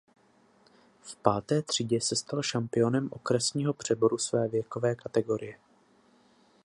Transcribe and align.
V 1.01 1.15
páté 1.15 1.61
třídě 1.61 2.01
se 2.01 2.15
stal 2.15 2.43
šampionem 2.43 3.09
okresního 3.11 3.73
přeboru 3.73 4.17
své 4.17 4.47
věkové 4.47 4.95
kategorie. 4.95 5.57